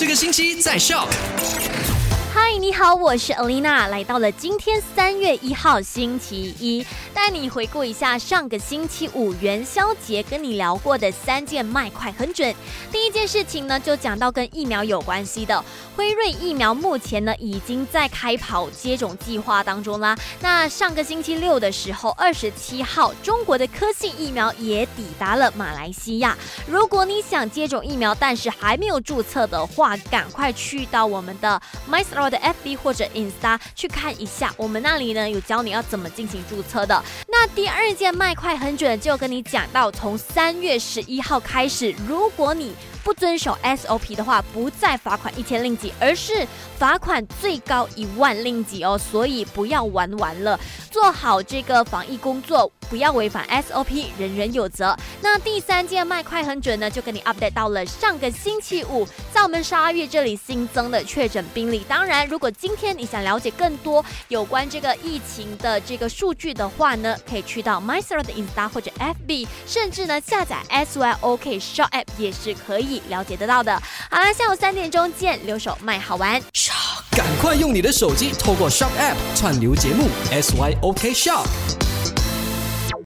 [0.00, 1.99] 这个星期在 Shock。
[2.42, 12.52] 嗨，你好，我是 Alina，来到了今天三月一号星期一，带你回顾一下上个星期五元宵节跟你聊过的三件卖快很准。
[12.90, 15.62] 第一件事情呢，就讲到跟疫苗有关系的，
[15.94, 20.16] 辉瑞疫苗目前呢已经在开跑接种计划当中啦。
[20.40, 26.36] 那上个星期六的时候，二十七号，中国的科兴疫苗也抵达了马来西亚。
[26.66, 32.00] 如果你想接种疫苗，但是还没有注册的话，赶快去到我们的 My。
[32.30, 37.02] 的 FB 或者 Insta 去看一下，我们那里呢有教你要怎么进行注册的。
[37.26, 46.46] 那第二件卖快很准，就跟你讲到，从三月十一号开始，如果你不遵守 SOP 的话，不再罚款一千令吉，而是
[46.78, 48.96] 罚款最高一万令吉哦。
[48.96, 50.58] 所以不要玩完了，
[50.90, 52.70] 做好这个防疫工作。
[52.90, 54.94] 不要违反 SOP，人人有责。
[55.22, 61.82] 那第三件卖快很准呢，就跟你 update 到了上个星期五，在我们十二月这里新增的确诊病例。
[61.88, 73.80] 当然，如果今天你想了解更多有关这个疫情的这个数据的话呢，可以去到 MySir 的 Insta 或者 FB，甚至呢下载 SYOK Shop App 也是可以了解得到的。
[74.10, 76.42] 好了，下午三点钟见，留守卖好玩。
[77.12, 81.89] 赶快用你的手机透过 Shop App 串流节目 SYOK Shop。